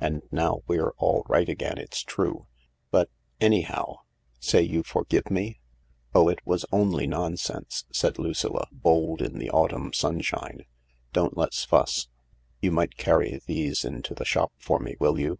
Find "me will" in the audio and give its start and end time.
14.78-15.20